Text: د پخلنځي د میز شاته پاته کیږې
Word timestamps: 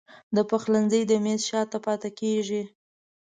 د 0.35 0.37
پخلنځي 0.49 1.01
د 1.07 1.11
میز 1.23 1.41
شاته 1.49 1.77
پاته 1.85 2.09
کیږې 2.19 2.63